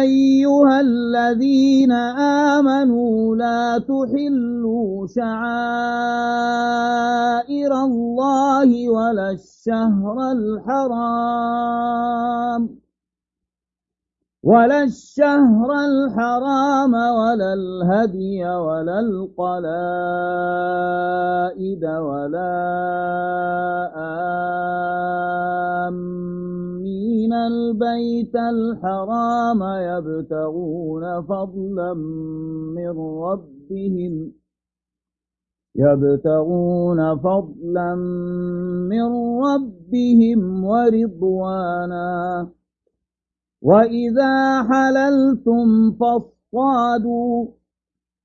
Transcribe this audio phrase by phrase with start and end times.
[0.00, 1.92] أيها الذين
[2.52, 5.30] آمنوا لا تحلوا شعائر
[7.84, 11.60] الله ولا الشهر الحرام
[14.44, 19.84] ولا الشهر الحرام ولا الهدي ولا القلائد
[21.84, 22.80] ولا
[26.90, 31.94] آمين البيت الحرام يبتغون فضلا
[32.74, 34.32] من ربهم
[35.76, 37.94] يبتغون فضلا
[38.90, 39.08] من
[39.46, 42.48] ربهم ورضوانا.
[43.62, 47.46] وإذا حللتم فاصطادوا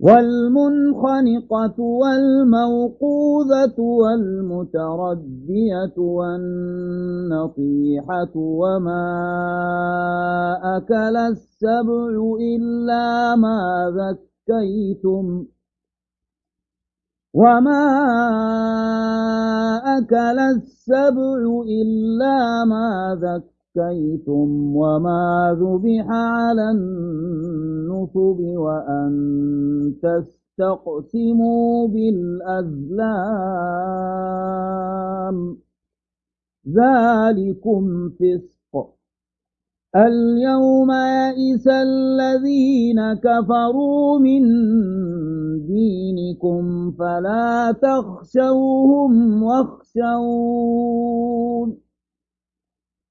[0.00, 7.52] والمنخنقة والموقوذة والمتردية والنطيحة
[8.36, 9.06] وما
[10.76, 15.46] أكل السبع إلا ما ذكيتم
[17.34, 17.84] وما
[19.98, 29.12] أكل السبع إلا ما ذكيتم زكيتم وما ذبح على النصب وأن
[30.02, 31.88] تستقسموا
[34.28, 35.56] بالأزلام
[36.68, 38.58] ذلكم فسق
[39.96, 44.42] اليوم يئس الذين كفروا من
[45.66, 50.68] دينكم فلا تخشوهم واخشون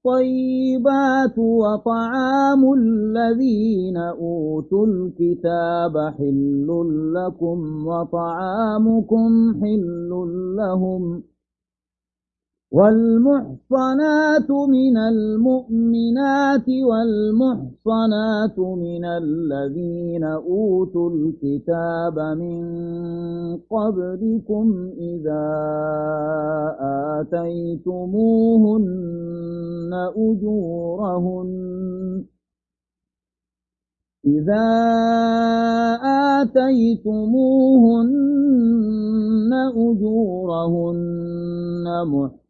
[0.00, 6.68] الطيبات وطعام الذين أوتوا الكتاب حل
[7.14, 10.10] لكم وطعامكم حل
[10.56, 11.22] لهم
[12.72, 22.62] والمحصنات من المؤمنات والمحصنات من الذين أوتوا الكتاب من
[23.70, 25.50] قبلكم إذا
[27.20, 28.30] آتيتموهن
[30.16, 31.50] أجورهن.
[34.26, 34.68] إذا
[36.42, 37.50] آتيتموهن
[39.76, 41.00] أجورهن
[42.06, 42.39] محصنات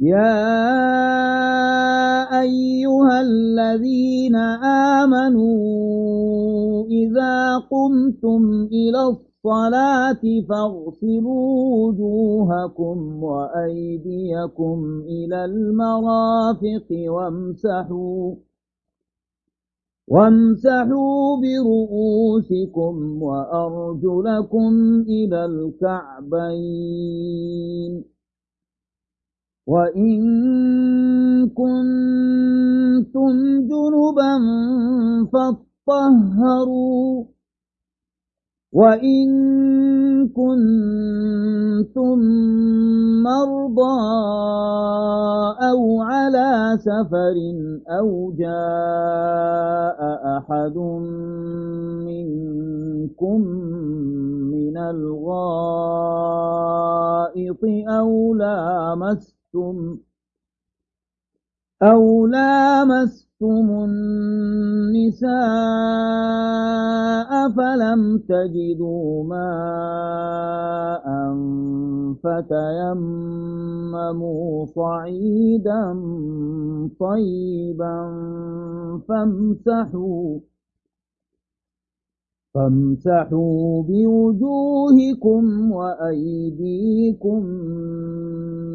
[0.00, 0.36] يا
[2.40, 4.36] أيها الذين
[5.00, 5.56] آمنوا
[6.86, 18.34] إذا قمتم إلى الصلاة فاغسلوا وجوهكم وأيديكم إلى المرافق وامسحوا
[20.08, 24.72] وامسحوا برؤوسكم وأرجلكم
[25.08, 26.76] إلى الكعبين
[29.66, 30.20] وإن
[31.48, 33.32] كنتم
[33.66, 34.38] جنبا
[35.32, 37.24] فاطهروا
[38.72, 39.28] وإن
[40.28, 42.18] كنتم
[43.22, 43.98] مرضى
[45.70, 47.36] أو على سفر
[47.98, 50.00] أو جاء
[50.38, 50.76] أحد
[52.06, 53.40] منكم
[54.52, 55.66] من الغائط
[57.88, 59.98] أو لامست لامستم
[61.82, 65.26] أو لامستم النساء
[67.56, 71.06] فلم تجدوا ماء
[72.22, 73.46] فتيمموا
[74.66, 75.94] صعيدا
[77.00, 77.98] طيبا
[79.08, 80.38] فامسحوا
[82.54, 87.42] فامسحوا بوجوهكم وأيديكم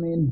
[0.01, 0.31] منه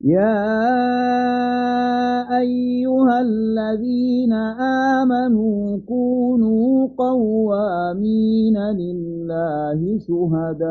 [0.00, 0.38] يا
[2.38, 4.32] أيها الذين
[5.02, 10.68] آمنوا كونوا قوامين لله شهداء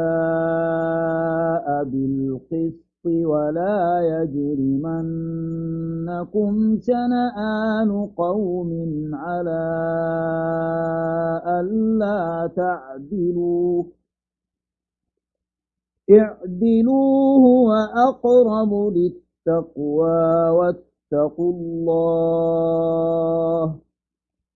[1.84, 5.28] بالقسط ولا يجرمنكم
[6.82, 8.72] شنآن قوم
[9.14, 9.64] على
[11.48, 13.84] ألا تعدلوا
[16.10, 17.72] اعدلوا هو
[18.08, 22.96] أقرب للتقوى واتقوا الله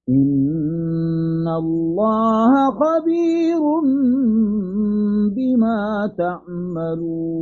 [0.10, 3.62] إن الله خبير
[5.36, 7.41] بما تعملون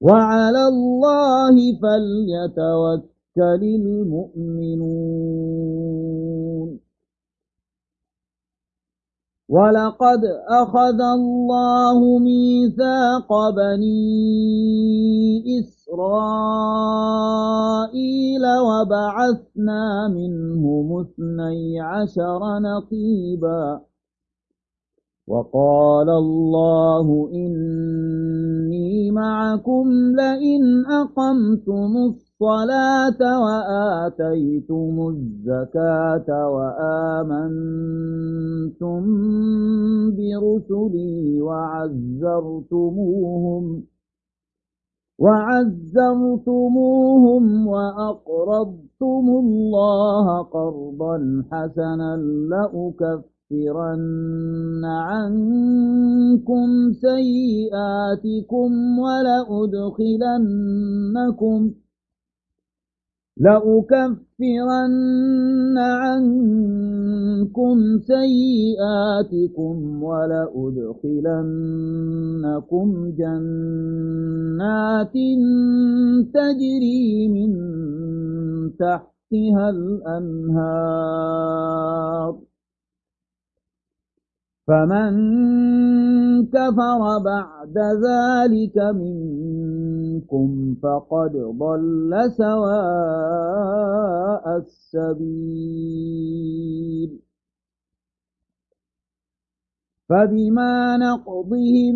[0.00, 5.20] وعلى الله فليتوكل المؤمنون.
[9.50, 14.00] ولقد أخذ الله ميثاق بني
[15.60, 16.74] إسرائيل
[18.58, 23.89] وبعثنا منهم اثني عشر نقيباً.
[25.30, 37.80] وقال الله إني معكم لئن أقمتم الصلاة وآتيتم الزكاة وآمنتم
[40.16, 42.84] برسلي وعزرتموهم
[46.50, 52.16] وعزرتموهم وأقرضتم الله قرضا حسنا
[52.50, 60.10] لأكفر لأكفرن عنكم سيئاتكم ولأدخلنكم
[63.36, 64.18] لأكفرن
[65.78, 66.78] عنكم
[67.98, 71.26] سيئاتكم ولأدخلنكم
[73.18, 75.14] جنات
[76.34, 77.50] تجري من
[78.78, 81.10] تحتها الأنهار
[84.70, 85.12] فمن
[86.46, 90.48] كفر بعد ذلك منكم
[90.82, 93.64] فقد ضل سواء
[94.96, 95.50] السبيل.
[100.10, 101.94] فبما نقضهم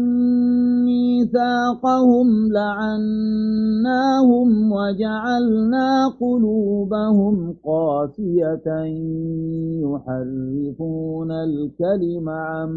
[0.85, 8.66] ميثاقهم لعناهم وجعلنا قلوبهم قاسية
[9.83, 12.71] يحرفون الكلم عن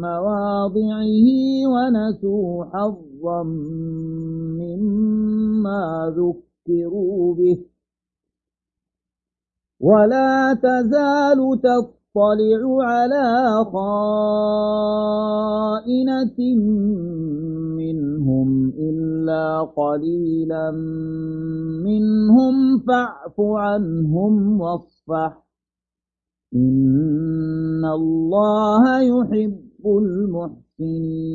[0.00, 1.26] مواضعه
[1.74, 3.42] ونسوا حظا
[4.62, 7.58] مما ذكروا به.
[9.80, 14.38] ولا تزال تطلع يطلع على خائنة
[17.76, 20.70] منهم إلا قليلا
[21.84, 25.44] منهم فاعف عنهم واصفح.
[26.54, 31.34] إن الله يحب المحسنين.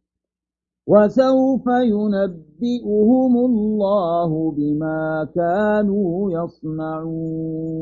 [0.87, 7.81] وسوف ينبئهم الله بما كانوا يصنعون.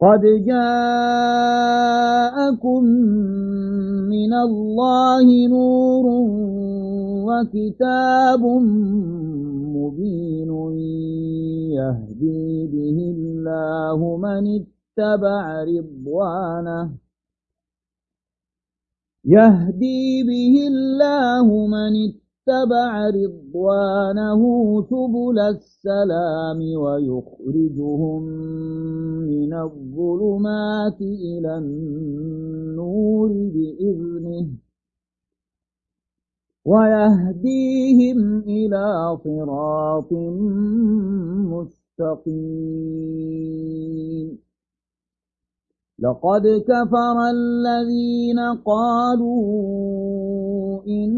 [0.00, 1.72] قد جاءكم
[4.12, 6.06] من الله نور
[7.28, 8.42] وكتاب
[9.76, 10.50] مبين
[11.78, 16.90] يهدي به الله من اتبع رضوانه
[19.24, 24.40] يهدي به الله من اتبع اتبع رضوانه
[24.90, 28.22] سبل السلام ويخرجهم
[29.26, 34.46] من الظلمات إلى النور بإذنه
[36.64, 40.12] ويهديهم إلى صراط
[41.98, 42.86] مستقيم.
[45.98, 49.56] لقد كفر الذين قالوا
[50.86, 51.16] إن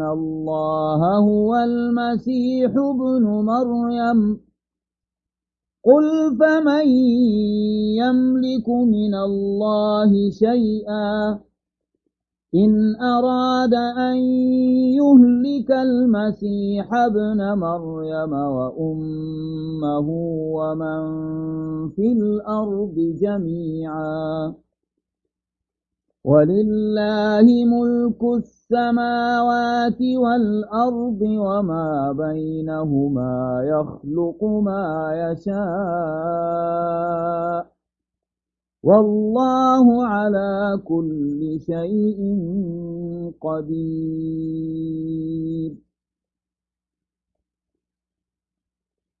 [0.00, 4.40] أن الله هو المسيح ابن مريم.
[5.84, 6.86] قل فمن
[8.00, 11.40] يملك من الله شيئا؟
[12.54, 14.16] إن أراد أن
[14.96, 20.08] يهلك المسيح ابن مريم وأمه
[20.56, 21.02] ومن
[21.88, 24.54] في الأرض جميعا.
[26.24, 35.60] ولله ملك السماوات والأرض وما بينهما يخلق ما يشاء.
[38.82, 42.20] والله على كل شيء
[43.40, 44.70] قدير.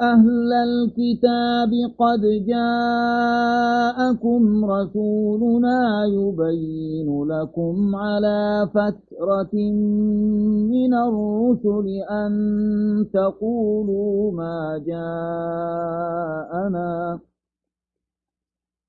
[0.00, 9.54] أهل الكتاب قد جاءكم رسولنا يبين لكم على فترة
[10.72, 12.32] من الرسل أن
[13.14, 16.12] تقولوا ما جاءنا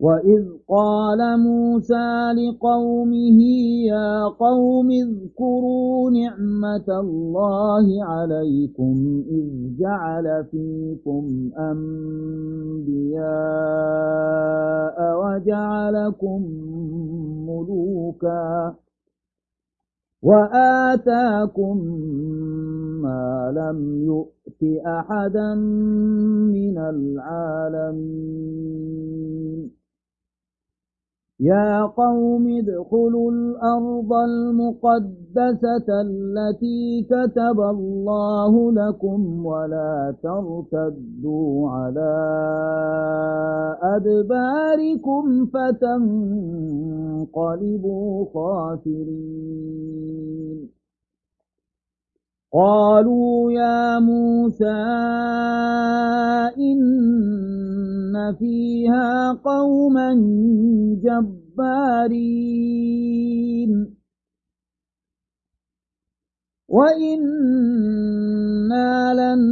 [0.00, 3.40] وإذ قال موسى لقومه
[3.86, 13.24] يا قوم اذكروا نعمة الله عليكم إذ جعل فيكم أنبياء
[15.22, 16.42] وجعلكم
[17.48, 18.74] ملوكا
[20.22, 21.76] وآتاكم
[23.02, 28.44] ما لم يؤت أحدا من العالمين
[31.40, 42.14] يا قوم ادخلوا الأرض المقدسة التي كتب الله لكم ولا ترتدوا على
[43.82, 45.46] أدباركم
[47.24, 49.94] فتنقلبوا خاسرين.
[52.54, 54.84] قالوا يا موسى
[56.58, 60.14] إن فيها قوما
[61.02, 62.44] جبارين.
[66.68, 67.94] وإنا
[69.14, 69.42] لن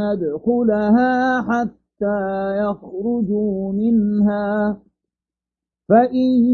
[0.00, 4.80] ندخلها حتى يخرجوا منها.
[5.88, 6.44] فإن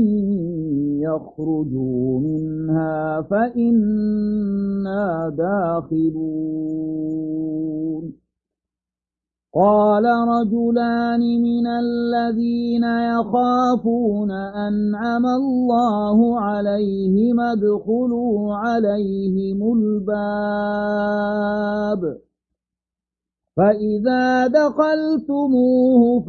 [1.01, 5.03] يخرجوا منها فإنا
[5.39, 6.91] داخلون
[9.55, 21.01] قال رجلان من الذين يخافون أنعم الله عليهم ادخلوا عليهم الباب
[23.57, 26.21] فإذا دخلتموه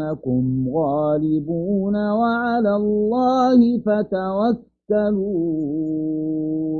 [0.00, 5.28] فإنكم غالبون وعلى الله فتوكلوا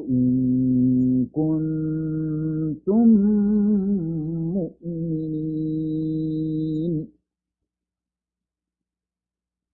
[0.09, 3.09] إن كنتم
[4.55, 5.51] مؤمنين.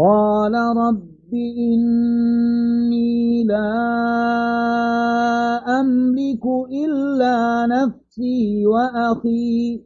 [0.00, 3.72] قال رب إني لا
[5.80, 9.80] أملك إلا نفسي وأخي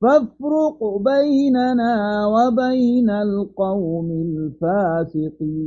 [0.00, 0.80] فافرق
[1.10, 1.94] بيننا
[2.26, 5.66] وبين القوم الفاسقين.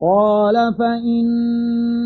[0.00, 1.96] قال فإنها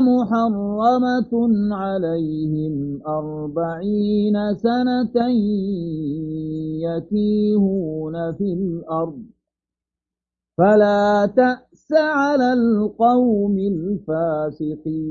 [0.00, 1.32] محرمة
[1.74, 5.28] عليهم أربعين سنة
[6.82, 9.22] يتيهون في الأرض.
[10.58, 15.02] فلا تأس على القوم الفاسقين.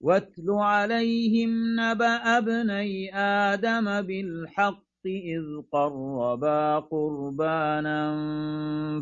[0.00, 8.16] واتل عليهم نبأ ابني آدم بالحق إذ قربا قربانا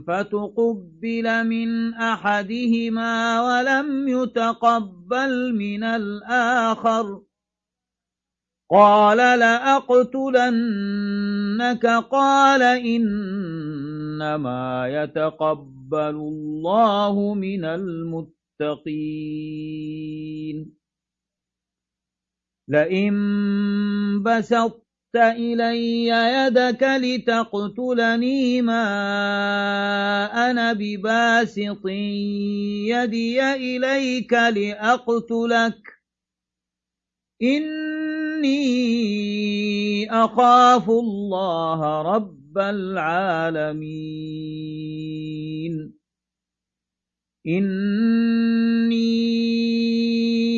[0.06, 7.22] فتقبل من أحدهما ولم يتقبل من الآخر.
[8.70, 9.86] قال لأقتلنك.
[11.86, 13.82] قال إنما
[14.88, 19.18] يتقبل الله من المتقين.
[22.68, 23.14] لئن
[25.14, 28.84] بسطت إلي يدك لتقتلني ما
[30.50, 35.82] أنا بباسط يدي إليك لأقتلك
[37.42, 38.58] إني
[40.10, 43.78] أخاف الله رب العالمين
[47.46, 48.98] إني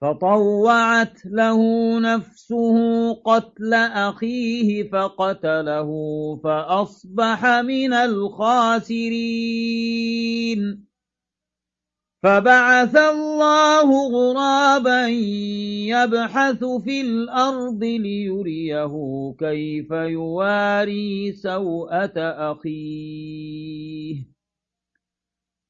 [0.00, 1.58] فطوعت له
[2.00, 2.76] نفسه
[3.14, 5.90] قتل أخيه فقتله
[6.44, 9.28] فأصبح من الخاسرين.
[12.22, 15.08] فبعث الله غرابا
[15.88, 18.92] يبحث في الأرض ليريه
[19.38, 22.18] كيف يواري سوءة
[22.52, 24.37] أخيه.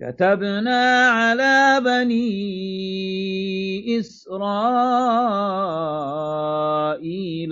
[0.00, 2.28] كتبنا على بني
[3.98, 4.74] إسرائيل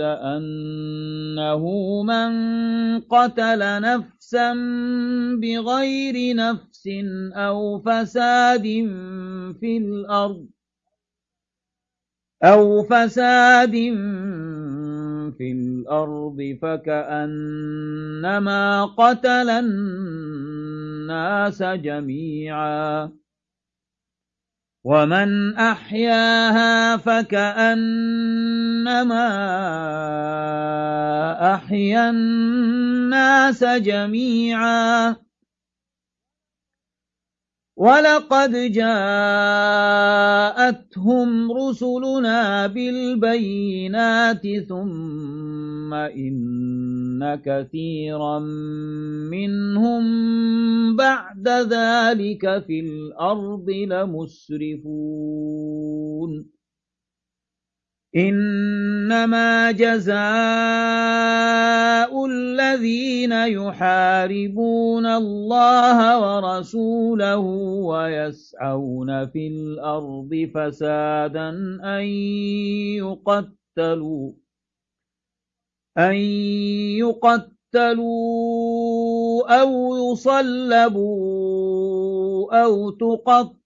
[0.03, 1.63] أنه
[2.03, 2.31] من
[3.01, 4.53] قتل نفسا
[5.43, 6.89] بغير نفس
[7.35, 8.63] أو فساد
[9.61, 10.47] في الأرض
[12.45, 13.75] أو فساد
[15.31, 23.11] في الأرض فكأنما قتل الناس جميعا.
[24.85, 27.67] ومن أحياها فكأنما
[31.55, 35.26] أحيا الناس جميعا.
[37.77, 39.53] ولقد جاءتهم
[41.53, 48.39] رسلنا بالبينات ثم إن كثيرا
[49.31, 50.03] منهم
[50.97, 54.97] بعد ذلك في الأرض لمسرفون
[58.17, 60.17] إنما جزاء
[62.27, 67.39] الذين يحاربون الله ورسوله
[67.91, 71.49] ويسعون في الأرض فسادا
[71.85, 72.05] أن
[73.05, 74.33] يقتلوا
[75.99, 76.15] أن
[77.05, 78.01] يقتلوا
[79.61, 81.17] أو يصلبوا
[82.65, 83.66] أو تقطعوا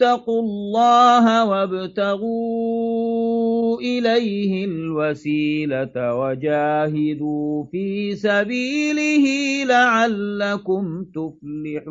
[0.00, 2.60] اتقوا الله وابتغوا
[3.80, 9.24] إليه الوسيلة وجاهدوا في سبيله
[9.64, 11.90] لعلكم تفلحون.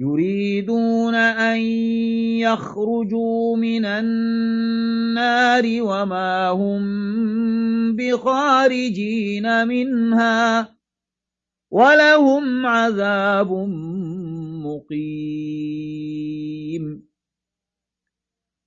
[0.00, 1.60] يريدون أن
[2.40, 6.82] يخرجوا من النار وما هم
[7.96, 10.68] بخارجين منها
[11.70, 13.52] ولهم عذاب
[14.64, 15.49] مقيم.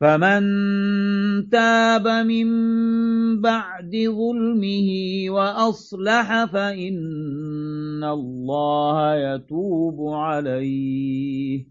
[0.00, 0.42] فمن
[1.48, 2.48] تاب من
[3.40, 4.90] بعد ظلمه
[5.28, 11.66] وأصلح فإن الله يتوب عليه.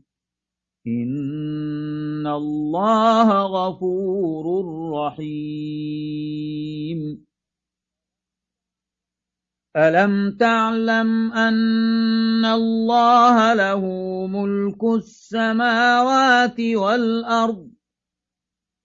[0.88, 6.50] إن الله غفور رحيم.
[9.78, 13.86] ألم تعلم أن الله له
[14.28, 17.79] ملك السماوات والأرض؟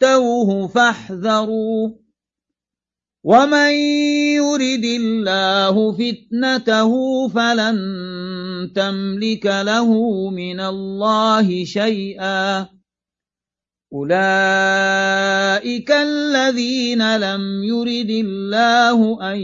[0.00, 1.90] تؤتوه فاحذروا
[3.24, 3.72] ومن
[4.38, 6.92] يرد الله فتنته
[7.28, 7.78] فلن
[8.74, 9.90] تملك له
[10.30, 12.68] من الله شيئا
[13.92, 14.20] أولئك
[15.90, 19.38] الذين لم يرد الله أن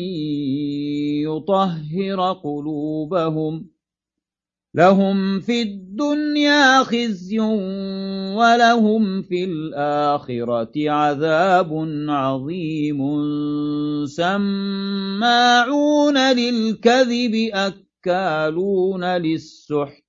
[1.27, 3.74] يطهر قلوبهم
[4.75, 7.39] لهم في الدنيا خزي
[8.35, 11.71] ولهم في الآخرة عذاب
[12.09, 12.99] عظيم
[14.07, 15.39] سماعون
[16.19, 20.05] للكذب أكالون للسحت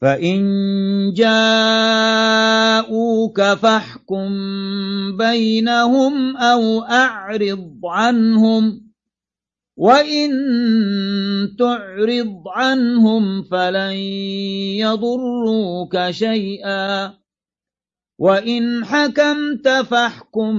[0.00, 0.42] فإن
[1.16, 2.62] جاءوك
[3.42, 4.28] فاحكم
[5.16, 8.83] بينهم أو أعرض عنهم
[9.76, 10.30] وإن
[11.58, 13.92] تعرض عنهم فلن
[14.78, 17.14] يضروك شيئا
[18.18, 20.54] وإن حكمت فاحكم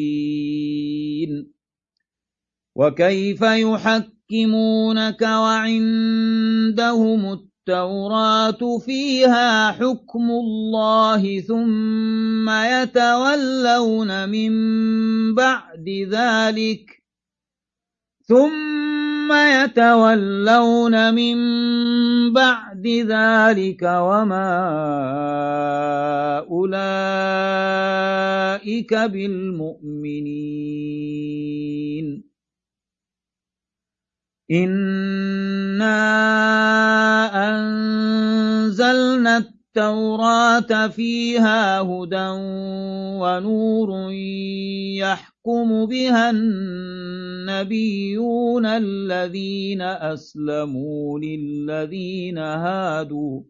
[2.75, 6.39] وكيف يحكم يحكمونك وعندهم
[7.69, 14.51] التوراة فيها حكم الله ثم يتولون من
[15.35, 17.03] بعد ذلك
[18.27, 21.37] ثم يتولون من
[22.33, 24.47] بعد ذلك وما
[26.47, 26.83] أولئك
[28.93, 30.67] بالمؤمنين
[34.51, 35.97] إنا
[37.49, 42.29] أنزلنا التوراة فيها هدى
[43.19, 44.11] ونور
[44.97, 46.29] يحكم بها
[47.49, 53.41] النبيون الذين أسلموا للذين هادوا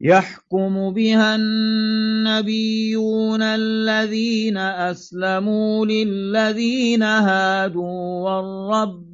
[0.00, 8.30] يحكم بها النبيون الذين أسلموا للذين هادوا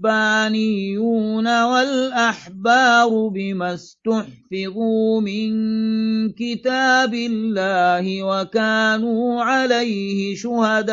[0.03, 5.53] والربانيون والأحبار بما استحفظوا من
[6.33, 10.92] كتاب الله وكانوا عليه شهداء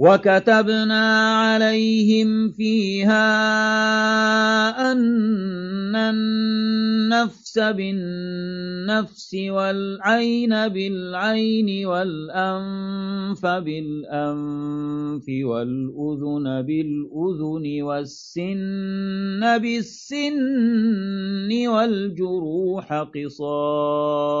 [0.00, 3.22] وكتبنا عليهم فيها
[4.92, 20.88] أن النفس بالنفس والعين بالعين والأنف بالأنف والأذن بالأذن والسن بالسن
[21.68, 24.40] والجروح قصاص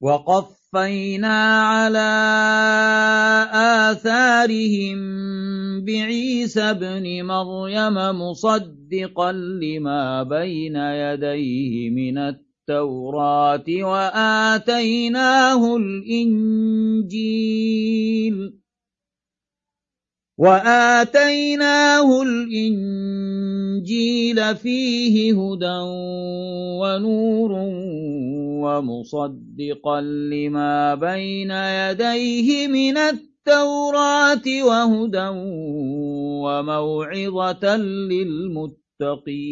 [0.00, 2.10] وقفينا على
[3.90, 4.98] آثارهم
[5.84, 17.20] بعيسى ابن مريم مصدقا لما بين يديه من التوراة وآتيناه الإنجيل
[20.38, 22.80] وآتيناه الإنجيل
[24.56, 25.78] فيه هدى
[26.80, 27.52] ونور
[28.62, 35.28] ومصدقا لما بين يديه من التوراة وهدى
[36.44, 39.50] وموعظة للمتقين.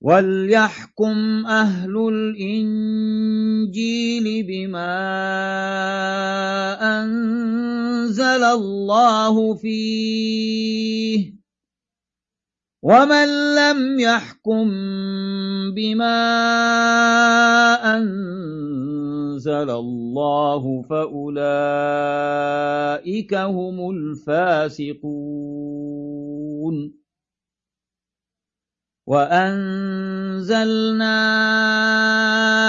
[0.00, 3.66] وليحكم أهل الإنجيل
[4.46, 4.96] بما
[7.02, 11.29] أنزل الله فيه
[12.82, 14.70] ومن لم يحكم
[15.76, 16.16] بما
[17.96, 21.34] أنزل الله فأولئك
[23.34, 25.00] هم الفاسقون
[29.06, 30.38] وأنزلنا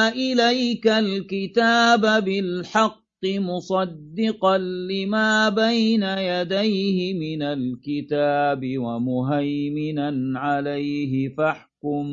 [0.10, 12.04] إليك الكتاب بالحق مصدقا لما بين يديه من الكتاب ومهيمنا عليه فاحكم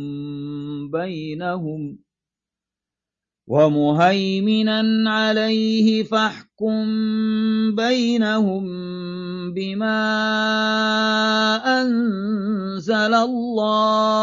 [0.91, 1.99] بينهم
[3.47, 6.85] ومهيمنا عليه فاحكم
[7.75, 8.65] بينهم
[9.55, 10.01] بما
[11.81, 14.19] أنزل الله.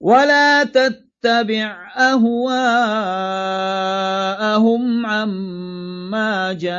[0.00, 1.05] ولا تتبع
[1.96, 3.06] أهواءهم
[5.06, 6.70] عما جاءك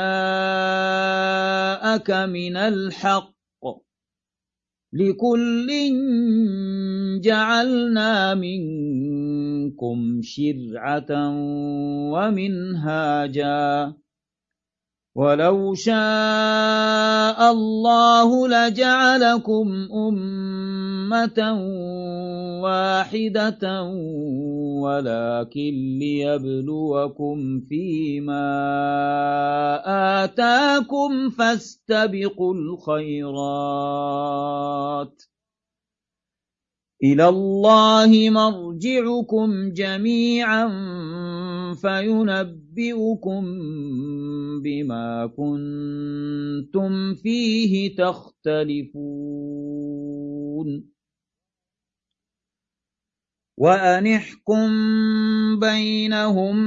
[2.12, 3.38] من الحق.
[4.94, 5.68] لكل
[7.22, 11.12] جعلنا منكم شرعة
[12.12, 13.94] ومنهاجا.
[15.18, 21.40] ولو شاء الله لجعلكم أمة
[22.62, 23.84] واحدة
[24.82, 28.46] ولكن ليبلوكم فيما
[30.24, 33.98] آتاكم فاستبقوا الخيرات
[37.04, 40.68] إلى الله مرجعكم جميعا
[41.74, 43.46] فينبئكم
[44.64, 49.38] بما كنتم فيه تختلفون
[53.58, 54.70] وأنحكم
[55.60, 56.58] بينهم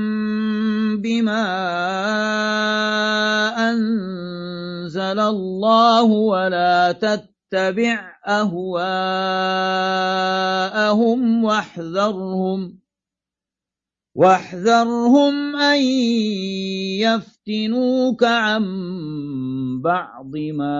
[1.01, 1.47] بما
[3.71, 9.05] أنزل الله ولا تتبع أهواءهم
[11.45, 12.80] واحذرهم
[14.15, 15.83] واحذرهم أن
[16.99, 18.65] يفتنوك عن
[19.85, 20.79] بعض ما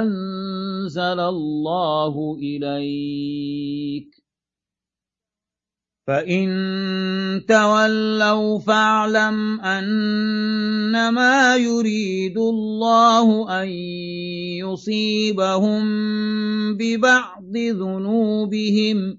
[0.00, 4.22] أنزل الله إليك.
[6.06, 6.48] فإن
[7.48, 13.68] تولوا فاعلم أنما يريد الله أن
[14.58, 15.82] يصيبهم
[16.76, 19.18] ببعض ذنوبهم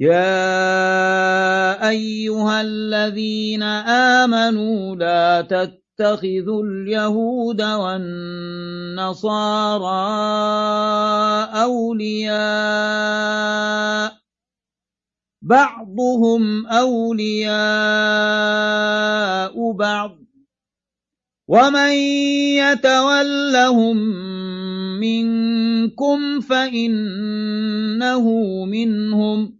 [0.00, 3.62] يا أيها الذين
[4.22, 8.00] آمنوا لا تتخذوا اليهود والنصارى
[11.62, 12.40] أولياء
[15.42, 17.52] بعضهم أولياء
[19.72, 20.18] بعض
[21.48, 21.92] ومن
[22.56, 23.96] يتولهم
[25.00, 28.24] منكم فإنه
[28.64, 29.59] منهم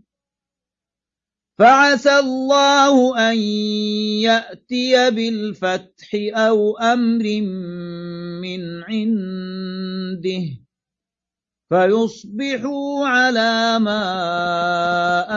[1.61, 2.95] فعسى الله
[3.31, 3.37] أن
[4.25, 7.41] يأتي بالفتح أو أمر
[8.41, 10.45] من عنده
[11.69, 14.01] فيصبحوا على ما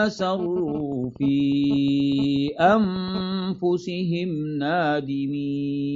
[0.07, 5.95] أسروا في أنفسهم نادمين.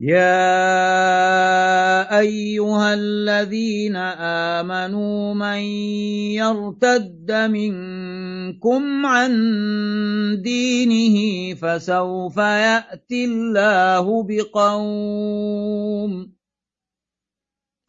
[0.00, 0.28] يا
[2.18, 5.58] أيها الذين آمنوا من
[6.36, 9.32] يرتد منكم عن
[10.44, 15.56] دينه فسوف يأتي الله بقوم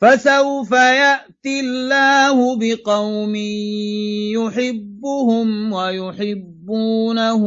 [0.02, 3.36] فسوف يأتي الله بقوم
[5.08, 7.44] يحبهم ويحبونه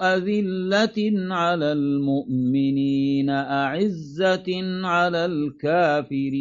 [0.00, 4.44] أذلة على المؤمنين أعزة
[4.86, 6.34] على الكافرين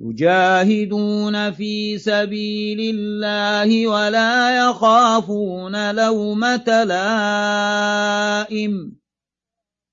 [0.00, 8.24] يجاهدون في سبيل الله ولا يخافون لومة لائم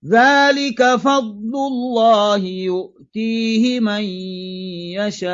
[0.06, 2.72] ذلك فضل الله
[3.16, 4.04] يؤتيه من
[4.96, 5.32] يشاء.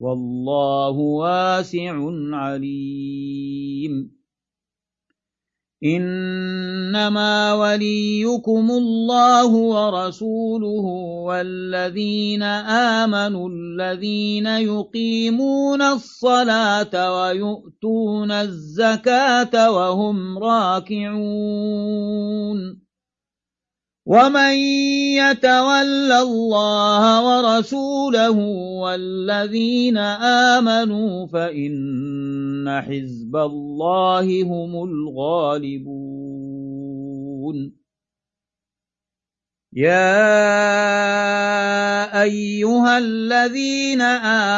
[0.00, 4.14] والله واسع عليم.
[5.84, 10.84] إنما وليكم الله ورسوله
[11.26, 21.24] والذين آمنوا الذين يقيمون الصلاة ويؤتون الزكاة وهم راكعون.
[24.06, 24.54] ومن
[25.16, 28.38] يتول الله ورسوله
[28.84, 29.96] والذين
[30.52, 36.24] آمنوا فإن حزب الله هم الغالبون
[39.72, 40.22] يا
[42.22, 44.00] أيها الذين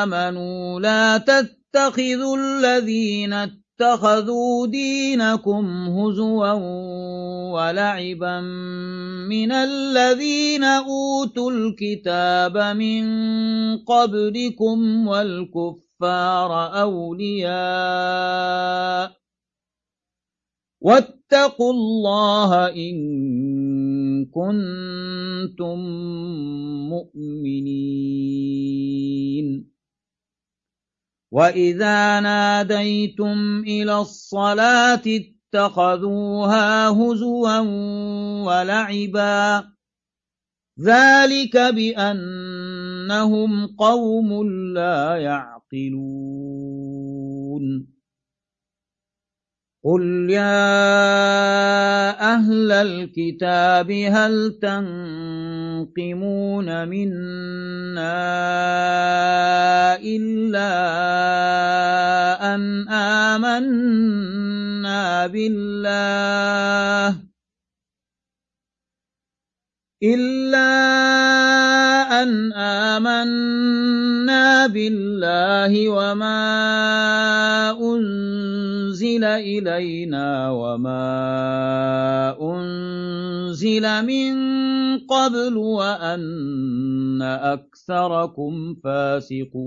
[0.02, 6.52] آمنوا لا تتخذوا الذين اتخذوا دينكم هزوا
[7.52, 8.40] ولعبا
[9.28, 13.04] من الذين أوتوا الكتاب من
[13.78, 17.52] قبلكم والكفار أولياء
[20.80, 22.96] واتقوا الله إن
[24.24, 25.78] كنتم
[26.88, 28.16] مؤمنين
[31.30, 37.58] وإذا ناديتم إلى الصلاة اتخذوها هزوا
[38.46, 39.64] ولعبا
[40.80, 42.96] ذلك بأنهم
[43.66, 44.42] قوم
[44.74, 46.26] لا يعقلون
[49.84, 50.74] قل يا
[52.34, 54.58] أهل الكتاب هل
[55.84, 58.16] تنقمون منا
[60.00, 60.72] إلا
[62.54, 64.46] أن آمنا
[65.26, 67.35] بالله.
[70.02, 70.72] إلا
[72.22, 76.40] أن آمنا بالله وما
[77.80, 81.16] أنزل إلينا وما
[82.36, 84.36] أنزل من
[85.08, 89.66] قبل وأن أكثركم فاسقون.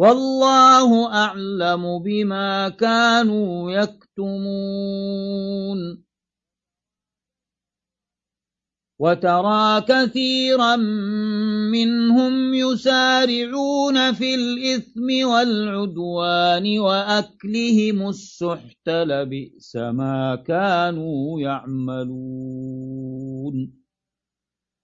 [0.00, 4.20] والله أعلم بما كانوا يكتمون.
[8.98, 10.76] وترى كثيرا
[11.72, 22.20] منهم يسارعون في الإثم والعدوان وأكلهم السحت لبئس ما كانوا يعملون.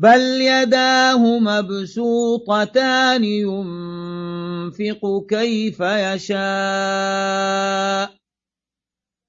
[0.00, 6.40] بل يداه مبسوطتان ينفق كيف يشاء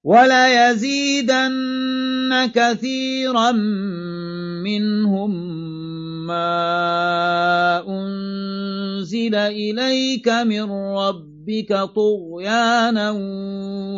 [0.03, 1.51] وليزيدن
[2.55, 3.51] كثيرا
[4.63, 5.31] منهم
[6.27, 13.11] ما أنزل إليك من ربك طغيانا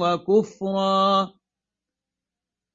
[0.01, 1.42] وكفرا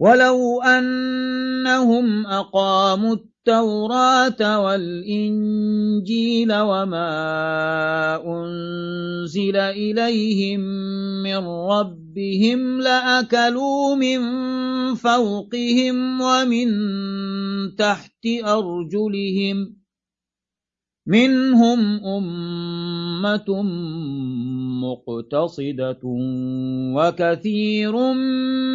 [0.00, 7.10] ولو أنهم أقاموا التوراة والإنجيل وما
[8.26, 10.60] أنزل إليهم
[11.22, 14.20] من ربهم لأكلوا من
[14.94, 16.68] فوقهم ومن
[17.76, 19.76] تحت أرجلهم
[21.06, 23.62] منهم أمة
[24.82, 26.00] مقتصدة
[26.96, 27.94] وكثير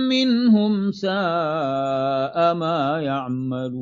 [0.10, 3.82] منهم ساء ما يعملون.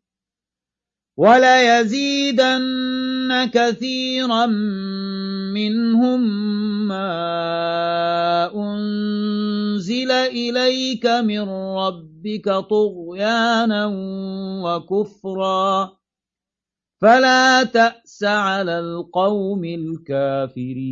[1.21, 2.69] وليزيدن
[3.53, 4.45] كثيرا
[5.53, 6.21] منهم
[6.87, 13.85] ما أنزل إليك من ربك طغيانا
[14.65, 15.91] وكفرا.
[17.01, 20.91] فلا تأس على القوم الكافرين.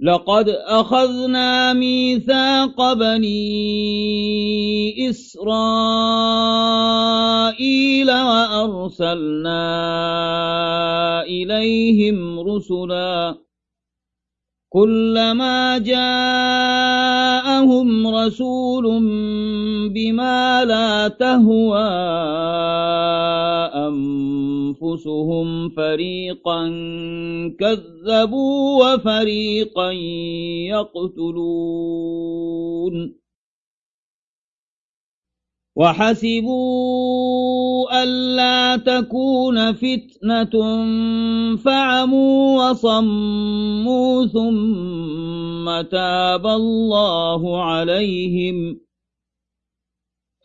[0.00, 3.50] لقد أخذنا ميثاق بني
[5.10, 6.10] إسرائيل
[8.10, 9.62] وأرسلنا
[11.22, 13.38] إليهم رسلا
[14.68, 16.06] كلما جاءهم
[18.06, 18.84] رسول
[19.94, 21.88] بما لا تهوى
[24.82, 26.68] أنفسهم فريقا
[27.60, 29.90] كذبوا وفريقا
[30.70, 32.94] يقتلون.
[35.76, 36.62] وحسبوا
[38.02, 40.54] ألا تكون فتنة
[41.56, 48.87] فعموا وصموا ثم تاب الله عليهم.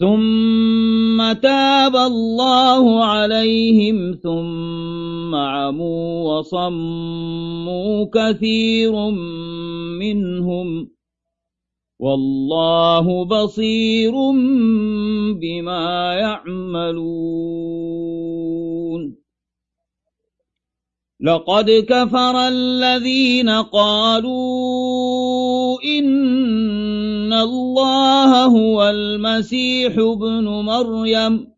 [0.04, 8.92] ثم تاب الله عليهم ثم عموا وصموا كثير
[10.04, 10.90] منهم
[12.00, 14.12] والله بصير
[15.40, 17.64] بما يعملون.
[21.24, 25.53] لقد كفر الذين قالوا
[25.84, 31.54] إن الله هو المسيح ابن مريم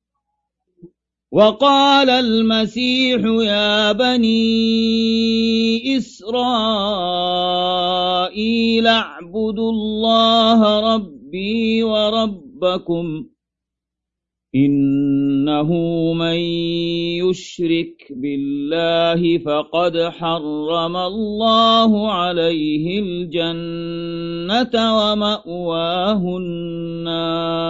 [1.31, 4.37] وقال المسيح يا بني
[5.97, 6.47] إسرائيل
[8.87, 13.25] اعبدوا الله ربي وربكم
[14.55, 15.73] إنه
[16.13, 16.39] من
[17.19, 27.65] يشرك بالله فقد حرم الله عليه الجنة ومأواه النار.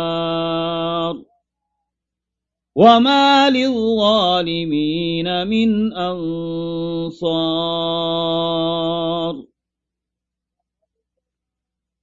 [2.76, 7.36] وما للظالمين من أنصار.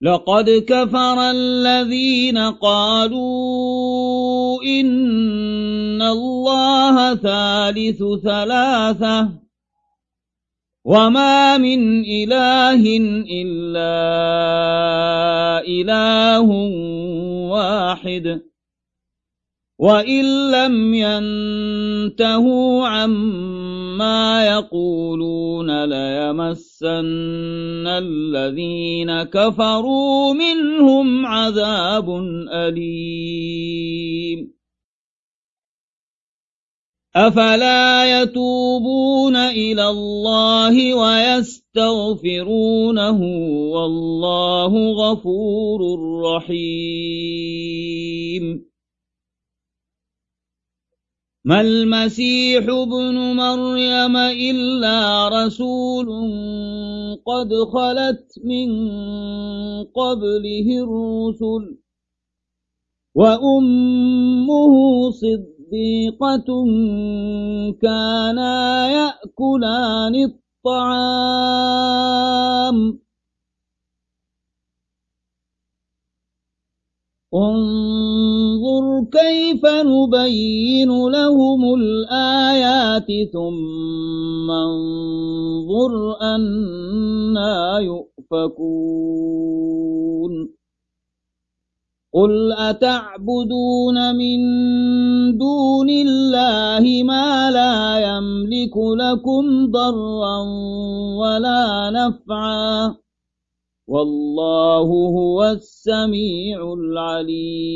[0.03, 9.29] لقد كفر الذين قالوا إن الله ثالث ثلاثة
[10.85, 12.83] وما من إله
[13.31, 13.95] إلا
[15.67, 16.49] إله
[17.51, 18.43] واحد
[19.83, 20.25] وَإِن
[20.55, 32.11] لَّمْ يَنتَهُوا عَمَّا يَقُولُونَ لَيَمَسَّنَّ الَّذِينَ كَفَرُوا مِنْهُمْ عَذَابٌ
[32.55, 34.53] أَلِيمٌ
[37.17, 43.21] أَفَلَا يَتُوبُونَ إِلَى اللَّهِ وَيَسْتَغْفِرُونَهُ
[43.75, 45.81] وَاللَّهُ غَفُورٌ
[46.25, 47.53] رَّحِيمٌ
[51.45, 56.07] ما المسيح ابن مريم إلا رسول
[57.27, 58.69] قد خلت من
[59.85, 61.79] قبله الرسل
[63.15, 64.75] وأمه
[65.11, 66.49] صديقة
[67.83, 70.15] كانا يأكلان
[70.65, 71.73] الطعام
[77.35, 88.73] انظر كيف نبين لهم الآيات ثم انظر أنا يؤفكون.
[92.15, 94.39] قل أتعبدون من
[95.39, 100.39] دون الله ما لا يملك لكم ضرا
[101.17, 103.02] ولا نفعا.
[103.89, 107.73] والله هو السميع العليم.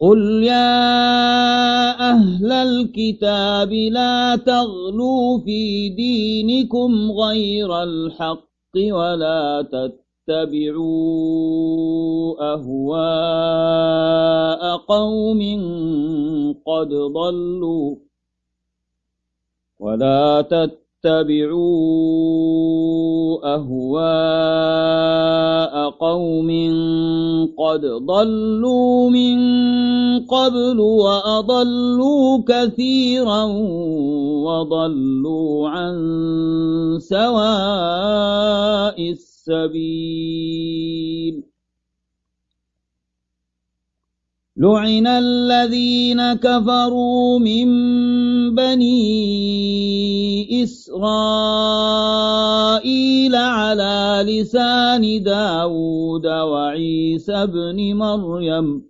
[0.00, 8.44] قل يا أهل الكتاب لا تغلوا في دينكم غير الحق
[8.76, 9.68] ولا
[10.28, 10.94] تتبعوا
[12.54, 13.76] أهواء
[14.76, 15.40] قوم
[16.66, 17.96] قد ضلوا.
[19.80, 22.24] ولا تتبعوا اتبعوا
[23.54, 24.94] أهواء
[25.90, 26.48] قوم
[27.58, 29.38] قد ضلوا من
[30.24, 33.44] قبل وأضلوا كثيرا
[34.44, 35.94] وضلوا عن
[37.00, 38.40] سواء
[39.10, 40.34] السبيل.
[44.56, 47.66] لعن الذين كفروا من
[48.54, 49.02] بني
[50.62, 50.94] إسرائيل
[53.34, 58.82] على لسان داود وعيسى بن مريم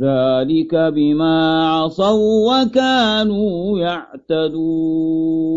[0.00, 5.56] ذلك بما عصوا وكانوا يعتدون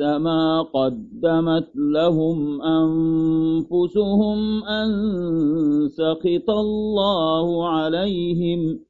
[0.00, 4.88] ما قدمت لهم أنفسهم أن
[5.88, 8.80] سخط الله عليهم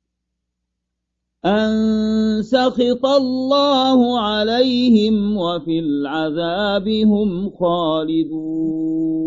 [1.44, 9.26] أن سخط الله عليهم وفي العذاب هم خالدون.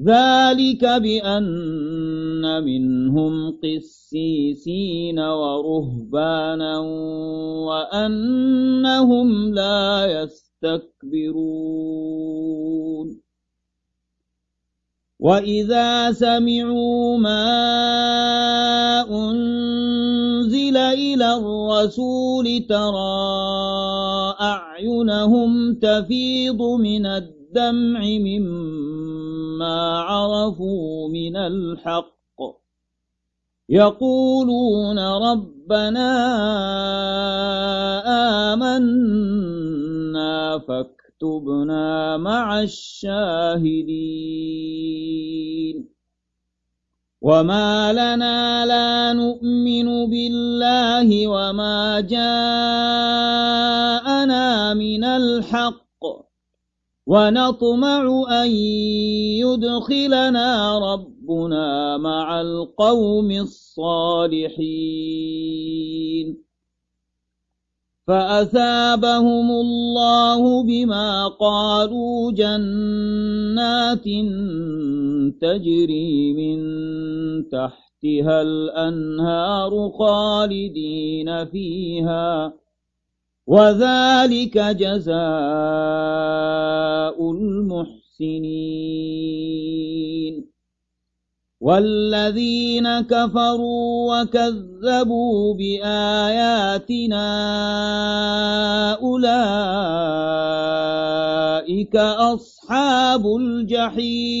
[0.00, 6.78] ذلك بأن منهم قسيسين ورهبانا
[7.68, 10.06] وأنهم لا
[10.64, 11.60] يستكبرون
[15.20, 17.44] وإذا سمعوا ما
[19.10, 27.06] أنزل إلى الرسول ترى أعينهم تفيض من
[27.50, 32.10] الدمع مما عرفوا من الحق.
[33.68, 36.12] يقولون ربنا
[38.52, 43.90] آمنا فاكتبنا مع الشاهدين.
[47.20, 52.24] وما لنا لا نؤمن بالله وما جاءنا
[54.74, 55.89] من الحق.
[57.10, 58.50] ونطمع أن
[59.42, 64.50] يدخلنا ربنا مع القوم الصالحين.
[68.06, 74.04] فأثابهم الله بما قالوا جنات
[75.40, 76.58] تجري من
[77.48, 82.52] تحتها الأنهار خالدين فيها.
[83.50, 85.16] وذلك جزاء
[87.30, 88.70] المحسنين.
[91.60, 97.26] والذين كفروا وكذبوا بآياتنا
[99.02, 100.26] أولئك
[101.96, 104.40] أصحاب الجحيم.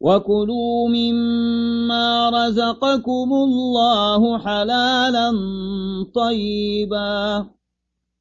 [0.00, 5.32] وكلوا مما رزقكم الله حلالا
[6.14, 7.46] طيبا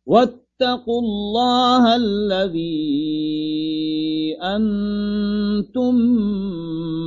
[0.05, 3.17] واتقوا الله الذي
[4.41, 5.95] أنتم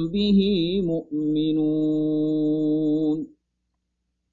[0.09, 0.41] به
[0.85, 2.61] مؤمنون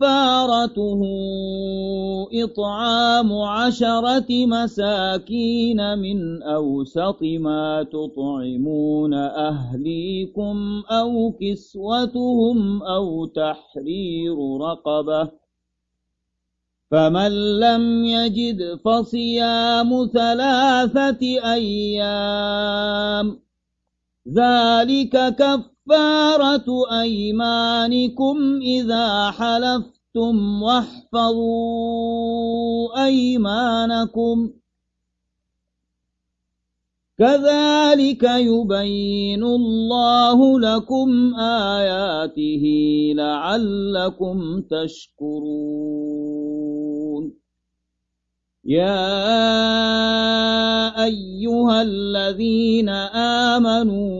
[0.00, 1.00] فكفارته
[2.32, 15.28] إطعام عشرة مساكين من أوسط ما تطعمون أهليكم أو كسوتهم أو تحرير رقبة
[16.90, 21.22] فمن لم يجد فصيام ثلاثة
[21.52, 23.40] أيام
[24.28, 25.34] ذلك
[25.88, 31.94] كفارة أيمانكم إذا حلفتم واحفظوا
[33.04, 34.50] أيمانكم.
[37.18, 42.64] كذلك يبين الله لكم آياته
[43.16, 46.69] لعلكم تشكرون.
[48.64, 48.92] يا
[51.04, 52.88] أيها الذين
[53.58, 54.10] آمنوا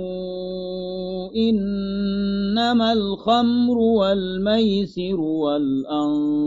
[1.37, 6.41] إنما الخمر والميسر والأنصاب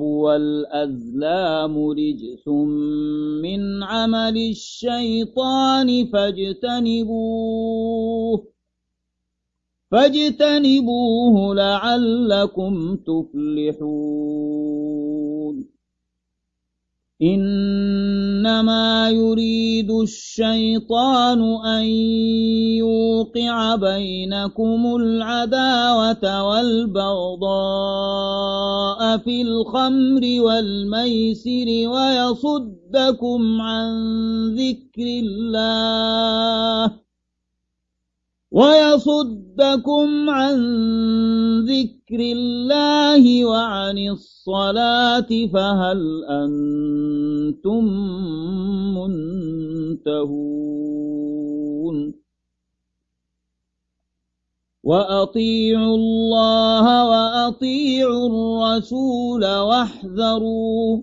[0.00, 2.48] والأزلام رجس
[3.42, 7.60] من عمل الشيطان فاجتنبوه
[9.90, 14.79] فاجتنبوه لعلكم تفلحون
[17.22, 21.84] إنما يريد الشيطان أن
[22.80, 27.50] يوقع بينكم العداوة والبغضاء
[29.18, 33.90] في الخمر والميسر ويصدكم عن
[34.54, 37.09] ذكر الله
[38.50, 40.56] ويصدكم عن
[41.64, 47.84] ذكر الله وعن الصلاة فهل أنتم
[48.98, 50.60] منتهون؟
[54.82, 61.02] وأطيعوا الله وأطيعوا الرسول واحذروا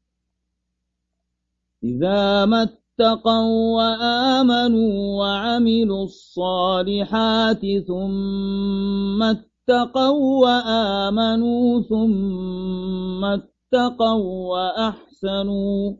[1.83, 15.93] إذا ما اتقوا وآمنوا وعملوا الصالحات ثم اتقوا وآمنوا ثم اتقوا وأحسنوا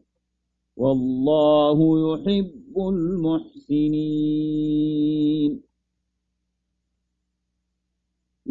[0.78, 1.78] والله
[2.14, 4.52] يحب المحسنين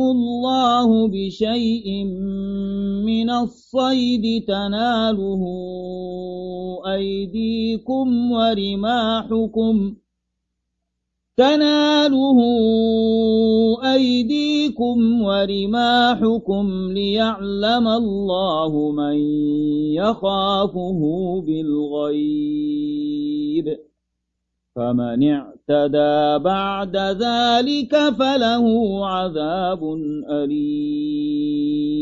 [0.00, 2.04] الله بشيء
[3.06, 5.42] من الصيد تناله
[6.86, 9.94] أيديكم ورماحكم
[11.42, 12.38] تناله
[13.94, 19.16] أيديكم ورماحكم ليعلم الله من
[19.94, 21.00] يخافه
[21.46, 22.72] بالغيب.
[24.76, 28.66] فمن اعتدى بعد ذلك فله
[29.06, 29.82] عذاب
[30.30, 32.01] أليم.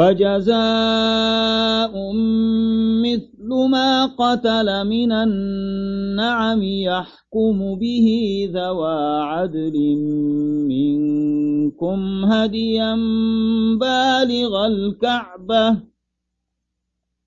[0.00, 1.92] فجزاء
[3.04, 8.08] مثل ما قتل من النعم يحكم به
[8.54, 9.76] ذوى عدل
[10.72, 12.94] منكم هديا
[13.80, 15.76] بالغ الكعبة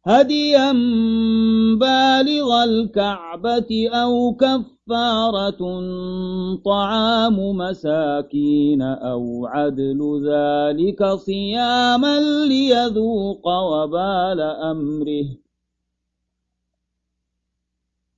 [0.06, 0.72] هديا
[1.78, 4.34] بالغ الكعبة أو
[4.88, 5.62] كفارة
[6.66, 15.26] طعام مساكين أو عدل ذلك صياما ليذوق وبال أمره.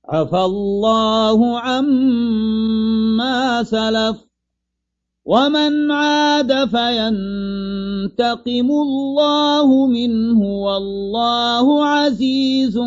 [0.08, 4.25] عفى الله عما سلف.
[5.26, 12.78] ومن عاد فينتقم الله منه والله عزيز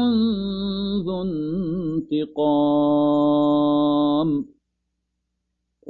[1.05, 2.59] ذو انتقام.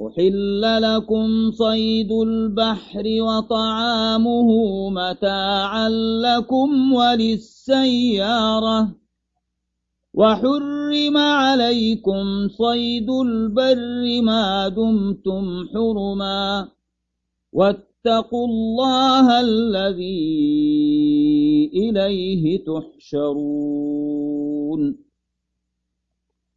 [0.08, 4.50] أحل لكم صيد البحر وطعامه
[4.90, 5.90] متاعا
[6.24, 8.88] لكم وللسيارة.
[10.20, 16.68] وحرم عليكم صيد البر ما دمتم حرما
[17.54, 20.30] واتقوا الله الذي
[21.74, 23.90] إليه تحشرون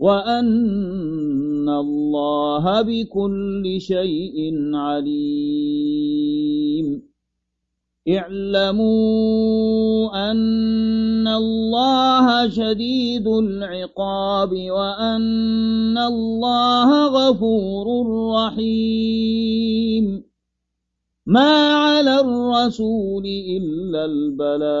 [0.00, 4.36] وأن الله بكل شيء
[4.74, 6.40] عليم.
[8.08, 9.50] اعلموا
[10.30, 17.86] أن الله شديد العقاب وأن الله غفور
[18.34, 20.24] رحيم.
[21.26, 24.80] ما على الرسول إلا البلاغ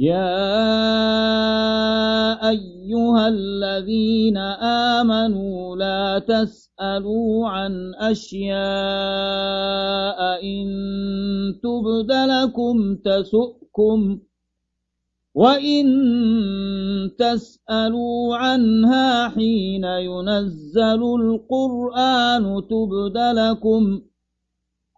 [0.00, 0.40] يا
[2.48, 4.36] أيها الذين
[4.96, 8.60] آمنوا لا تسألوا عن أشياء
[10.42, 10.66] إن
[11.62, 14.18] تبد لكم تسؤكم
[15.34, 15.86] وإن
[17.18, 24.00] تسألوا عنها حين ينزل القرآن تبد لكم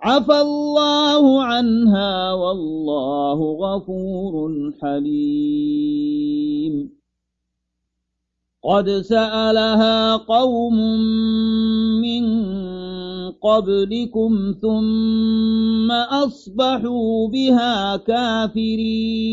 [0.02, 6.42] عفى الله عنها والله غفور حليم.
[8.64, 10.76] قد سألها قوم
[12.02, 12.24] من
[13.30, 19.32] قبلكم ثم أصبحوا بها كافرين.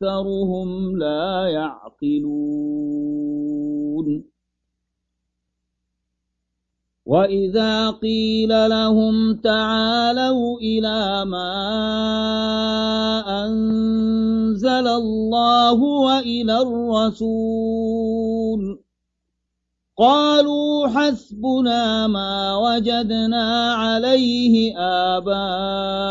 [0.00, 2.30] وأكثرهم لا يعقلون.
[7.06, 11.52] وإذا قيل لهم تعالوا إلى ما
[13.44, 18.00] أنزل الله وإلى الرسول
[19.98, 24.78] قالوا حسبنا ما وجدنا عليه
[25.16, 26.10] آباءنا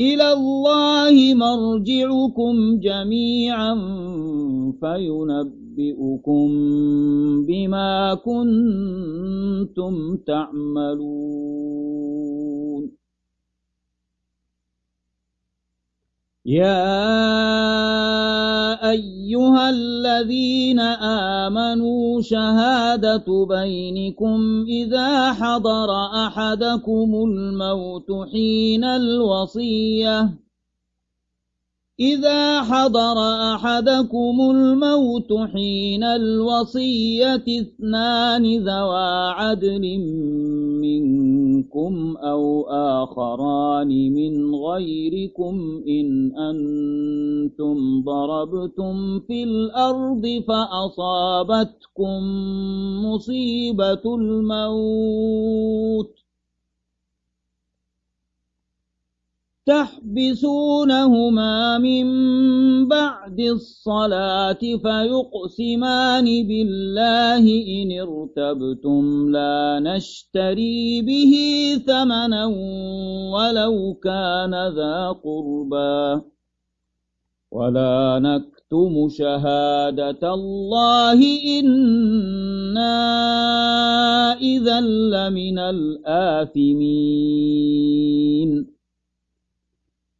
[0.00, 3.74] إلى الله مرجعكم جميعا
[4.80, 6.48] فينبئكم
[7.46, 9.94] بما كنتم
[10.26, 11.88] تعملون.
[16.48, 16.80] يا
[18.90, 20.80] أيها الذين
[21.44, 25.90] آمنوا شهادة بينكم إذا حضر
[26.26, 30.30] أحدكم الموت حين الوصية
[32.00, 33.18] إذا حضر
[33.54, 39.84] أحدكم الموت حين الوصية اثنان ذوى عدل
[40.96, 52.22] منكم أو آخران من غيركم إن أنتم ضربتم في الأرض فأصابتكم
[53.04, 56.14] مصيبة الموت
[59.68, 62.06] تحبسونهما من
[62.88, 67.44] بعد الصلاة فيقسمان بالله
[67.76, 71.32] إن ارتبتم لا نشتري به
[71.86, 72.46] ثمنا
[73.34, 76.22] ولو كان ذا قربا
[77.52, 81.20] ولا نكتم شهادة الله
[81.60, 82.96] إنا
[84.40, 87.18] إذا لمن الآثمين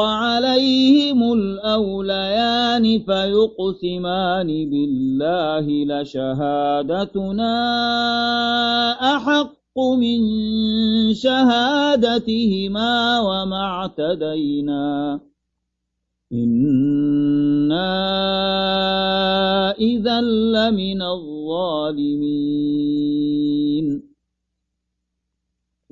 [0.00, 7.54] عليهم الأوليان فيقسمان بالله لشهادتنا
[9.16, 10.20] أحق من
[11.14, 15.20] شهادتهما وما اعتدينا.
[16.32, 18.08] إنا
[19.70, 22.48] إذا لمن الظالمين.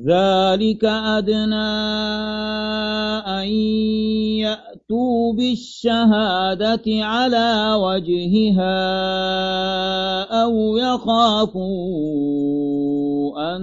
[0.07, 1.75] ذلك أدنى
[3.27, 3.49] أن
[4.39, 8.79] يأتوا بالشهادة على وجهها
[10.43, 11.67] أو يخافوا
[13.57, 13.63] أن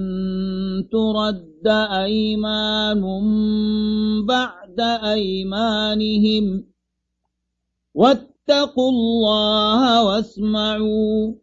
[0.91, 1.67] ترد
[2.03, 3.01] أيمان
[4.25, 6.65] بعد أيمانهم
[7.95, 11.42] واتقوا الله واسمعوا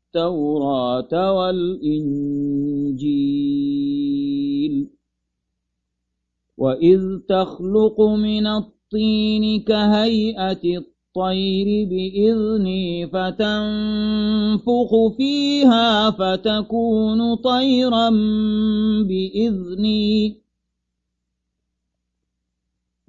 [0.15, 2.11] التوراة والإنجيل.
[6.57, 18.09] وإذ تخلق من الطين كهيئة الطير بإذني فتنفخ فيها فتكون طيرا
[19.07, 20.41] بإذني.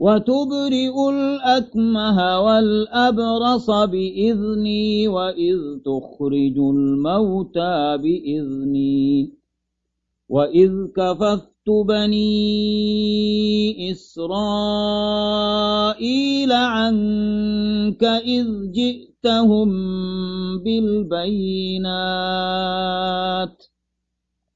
[0.03, 9.33] وتبرئ الأكمه والأبرص بإذني وإذ تخرج الموتى بإذني
[10.29, 12.31] وإذ كففت بني
[13.91, 15.23] إسرائيل
[16.53, 19.71] عنك إذ جئتهم
[20.59, 22.13] بالبينات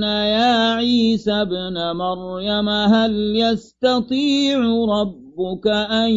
[0.03, 4.59] يا عيسى ابن مريم هل يستطيع
[4.89, 6.11] ربك أن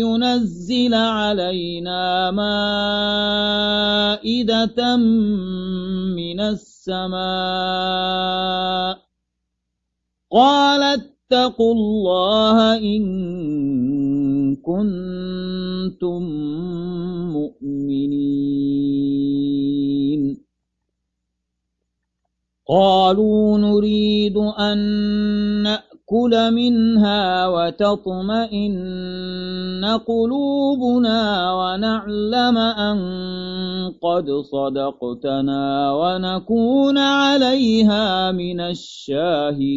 [0.00, 2.30] ينزل علينا
[4.16, 4.96] مائدة
[6.16, 7.16] من السماء.
[10.32, 16.22] قال اتقوا الله إن كنتم
[17.32, 18.36] مؤمنين.
[22.68, 28.78] قالوا نريد أن نأكل منها وتطمئن
[30.06, 32.98] قلوبنا ونعلم أن
[34.02, 39.76] قد صدقتنا ونكون عليها من الشاهدين.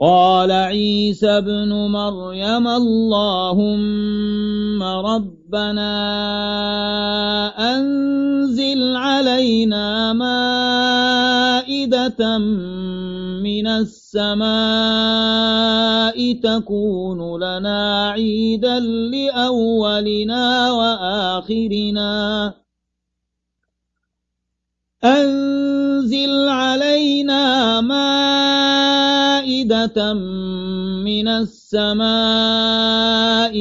[0.00, 3.60] قال عيسى ابن مريم اللهم
[4.82, 5.92] ربنا
[7.76, 11.18] أنزل علينا مائدة
[13.44, 14.48] من السماء
[16.32, 22.54] تكون لنا عيدا لأولنا وآخرنا.
[25.04, 28.49] أنزل علينا مائدة
[31.04, 32.10] من السماء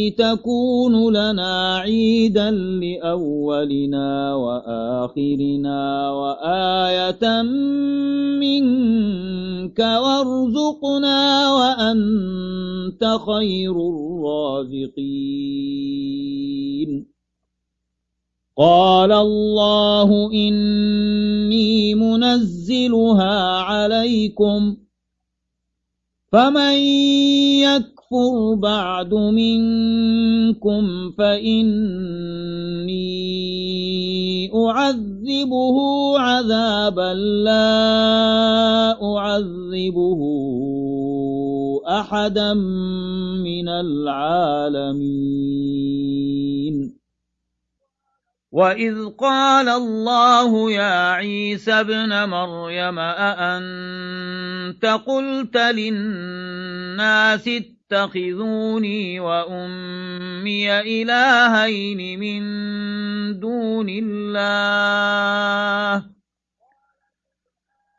[0.09, 7.41] تكون لنا عيدا لأولنا وآخرنا وآية
[8.39, 15.29] منك وارزقنا وأنت خير الرازقين
[18.57, 24.77] قال الله إني منزلها عليكم
[26.31, 26.77] فمن
[27.65, 32.99] يكفر بعد منكم فإني
[34.55, 35.77] أعذبه
[36.19, 40.21] عذابا لا أعذبه
[41.89, 42.53] أحدا
[43.43, 45.39] من العالمين
[48.51, 62.41] وإذ قال الله يا عيسى ابن مريم أأنت قلت للناس اتخذوني وأمي إلهين من
[63.39, 64.59] دون الله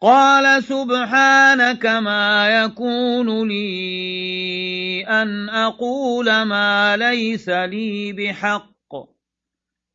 [0.03, 8.70] قال سبحانك ما يكون لي أن أقول ما ليس لي بحق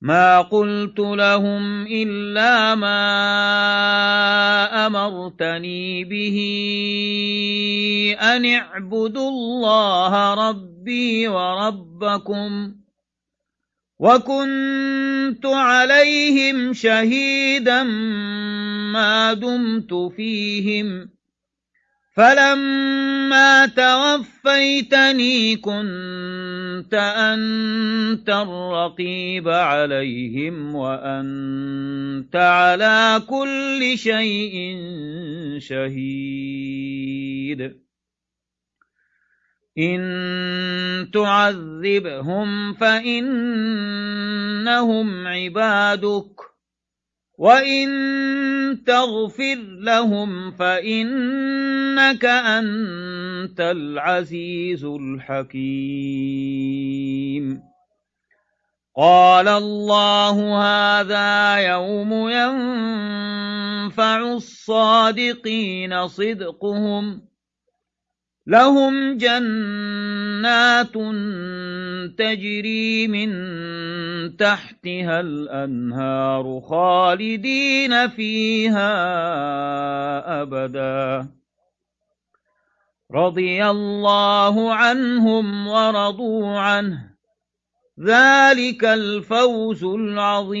[0.00, 2.96] ما قلت لهم إلا ما
[4.86, 6.38] أمرتني به
[8.20, 12.74] أن اعبدوا الله ربي وربكم
[13.98, 17.82] وكنت عليهم شهيدا
[18.92, 21.10] ما دمت فيهم
[22.20, 34.78] فلما توفيتني كنت أنت الرقيب عليهم وأنت على كل شيء
[35.58, 36.80] شهيد.
[39.78, 43.66] إن تعذبهم فإنهم
[45.26, 46.49] عبادك.
[47.40, 47.88] وإن
[48.84, 55.70] تغفر لهم فإنك أنت العزيز الحكيم.
[58.96, 67.29] قال الله هذا يوم ينفع الصادقين صدقهم
[68.50, 70.94] لهم جنات
[72.18, 73.30] تجري من
[74.36, 78.92] تحتها الأنهار خالدين فيها
[80.42, 81.28] أبدا.
[83.14, 87.10] رضي الله عنهم ورضوا عنه.
[88.00, 90.60] ذلك الفوز العظيم.